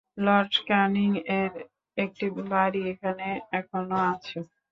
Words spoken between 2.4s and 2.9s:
বাড়ি